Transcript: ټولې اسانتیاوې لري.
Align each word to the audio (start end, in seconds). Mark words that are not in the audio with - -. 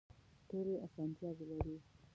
ټولې 0.47 0.75
اسانتیاوې 0.85 1.45
لري. 1.51 1.77